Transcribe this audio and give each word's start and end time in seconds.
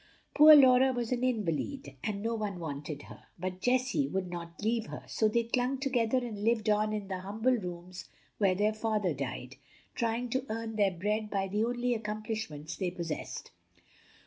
Poor 0.33 0.55
Laura 0.55 0.91
was 0.91 1.11
an 1.11 1.23
invalid, 1.23 1.93
and 2.03 2.23
no 2.23 2.33
one 2.33 2.57
wanted 2.57 3.03
her; 3.03 3.25
but 3.37 3.61
Jessie 3.61 4.07
would 4.07 4.31
not 4.31 4.59
leave 4.63 4.87
her, 4.87 5.03
so 5.07 5.27
they 5.27 5.43
clung 5.43 5.77
together 5.77 6.17
and 6.17 6.43
lived 6.43 6.71
on 6.71 6.91
in 6.91 7.07
the 7.07 7.19
humble 7.19 7.55
rooms 7.55 8.09
where 8.39 8.55
their 8.55 8.73
father 8.73 9.13
died, 9.13 9.57
trying 9.93 10.27
to 10.29 10.43
earn 10.49 10.75
their 10.75 10.89
bread 10.89 11.29
by 11.29 11.47
the 11.47 11.63
only 11.63 11.93
accomplishments 11.93 12.75
they 12.75 12.89
possessed. 12.89 13.51